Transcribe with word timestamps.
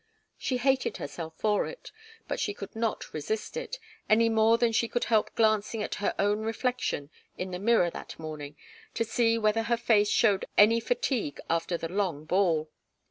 She 0.39 0.57
hated 0.57 0.97
herself 0.97 1.35
for 1.37 1.67
it, 1.67 1.91
but 2.27 2.39
she 2.39 2.55
could 2.55 2.75
not 2.75 3.13
resist 3.13 3.55
it, 3.55 3.77
any 4.09 4.29
more 4.29 4.57
than 4.57 4.71
she 4.71 4.87
could 4.87 5.03
help 5.03 5.35
glancing 5.35 5.83
at 5.83 5.93
her 6.01 6.15
own 6.17 6.39
reflection 6.39 7.11
in 7.37 7.51
the 7.51 7.59
mirror 7.59 7.91
that 7.91 8.17
morning 8.17 8.55
to 8.95 9.03
see 9.05 9.37
whether 9.37 9.61
her 9.61 9.77
face 9.77 10.09
showed 10.09 10.45
any 10.57 10.79
fatigue 10.79 11.39
after 11.51 11.77
the 11.77 11.87
long 11.87 12.25
ball. 12.25 12.71